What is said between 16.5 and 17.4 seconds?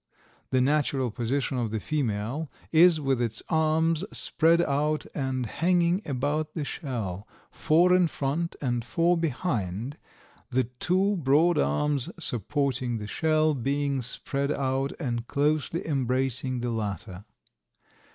the latter.